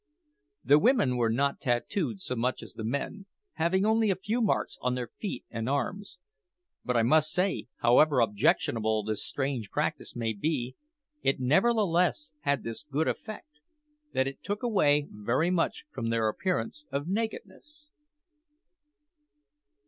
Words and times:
The 0.63 0.79
women 0.79 1.15
were 1.15 1.29
not 1.29 1.59
tattooed 1.59 2.21
so 2.21 2.35
much 2.35 2.63
as 2.63 2.73
the 2.73 2.83
men, 2.83 3.27
having 3.61 3.85
only 3.85 4.09
a 4.09 4.15
few 4.15 4.41
marks 4.41 4.79
on 4.81 4.95
their 4.95 5.11
feet 5.19 5.45
and 5.51 5.69
arms. 5.69 6.17
But 6.83 6.97
I 6.97 7.03
must 7.03 7.29
say, 7.31 7.67
however 7.81 8.19
objectionable 8.19 9.03
this 9.03 9.23
strange 9.23 9.69
practice 9.69 10.15
may 10.15 10.33
be, 10.33 10.75
it 11.21 11.39
nevertheless 11.39 12.31
had 12.39 12.63
this 12.63 12.81
good 12.83 13.07
effect 13.07 13.61
that 14.11 14.25
it 14.25 14.41
took 14.43 14.63
away 14.63 15.07
very 15.11 15.51
much 15.51 15.85
from 15.91 16.09
their 16.09 16.29
appearance 16.29 16.87
of 16.91 17.07
nakedness. 17.07 17.91